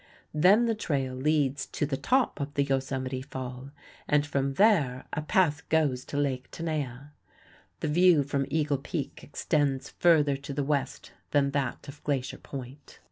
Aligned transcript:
Then 0.33 0.65
the 0.65 0.73
trail 0.73 1.13
leads 1.13 1.67
to 1.67 1.85
the 1.85 1.95
top 1.95 2.39
of 2.39 2.55
the 2.55 2.63
Yosemite 2.63 3.21
Fall 3.21 3.69
and 4.07 4.25
from 4.25 4.55
there 4.55 5.05
a 5.13 5.21
path 5.21 5.61
goes 5.69 6.03
to 6.05 6.17
Lake 6.17 6.49
Tenaya. 6.49 7.11
The 7.81 7.87
view 7.87 8.23
from 8.23 8.47
Eagle 8.49 8.79
Peak 8.79 9.19
extends 9.23 9.89
further 9.91 10.37
to 10.37 10.53
the 10.53 10.63
west 10.63 11.11
than 11.29 11.51
that 11.51 11.87
of 11.87 12.03
Glacier 12.03 12.39
Point. 12.39 12.99